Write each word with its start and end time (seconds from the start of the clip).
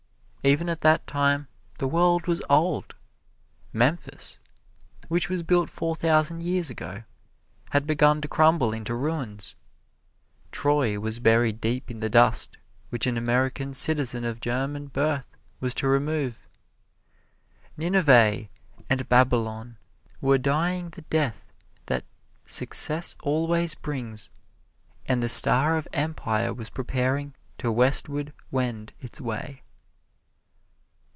Even 0.43 0.69
at 0.69 0.81
that 0.81 1.05
time 1.05 1.47
the 1.77 1.87
world 1.87 2.25
was 2.25 2.41
old. 2.49 2.95
Memphis, 3.73 4.39
which 5.07 5.29
was 5.29 5.43
built 5.43 5.69
four 5.69 5.95
thousand 5.95 6.41
years 6.41 6.67
ago, 6.67 7.03
had 7.69 7.85
begun 7.85 8.21
to 8.21 8.27
crumble 8.27 8.73
into 8.73 8.95
ruins. 8.95 9.55
Troy 10.51 10.99
was 10.99 11.19
buried 11.19 11.61
deep 11.61 11.91
in 11.91 11.99
the 11.99 12.09
dust 12.09 12.57
which 12.89 13.05
an 13.05 13.19
American 13.19 13.75
citizen 13.75 14.25
of 14.25 14.41
German 14.41 14.87
birth 14.87 15.27
was 15.59 15.75
to 15.75 15.87
remove. 15.87 16.47
Nineveh 17.77 18.47
and 18.89 19.07
Babylon 19.09 19.77
were 20.21 20.39
dying 20.39 20.89
the 20.89 21.01
death 21.03 21.45
that 21.85 22.03
success 22.47 23.15
always 23.21 23.75
brings, 23.75 24.31
and 25.05 25.21
the 25.21 25.29
star 25.29 25.77
of 25.77 25.87
empire 25.93 26.51
was 26.51 26.71
preparing 26.71 27.35
to 27.59 27.71
westward 27.71 28.33
wend 28.49 28.91
its 28.99 29.21
way. 29.21 29.61